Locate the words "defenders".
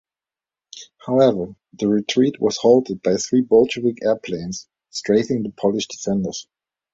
5.85-6.47